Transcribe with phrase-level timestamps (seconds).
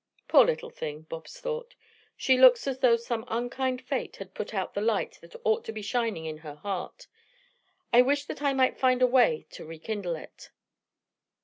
[0.27, 1.75] "Poor little thing," Bobs thought.
[2.17, 5.71] "She looks as though some unkind Fate had put out the light that ought to
[5.71, 7.05] be shining in her heart.
[7.93, 10.49] I wish that I might find a way to rekindle it."